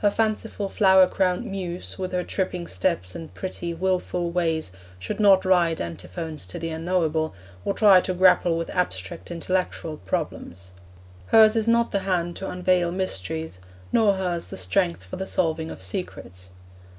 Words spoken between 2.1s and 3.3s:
her tripping steps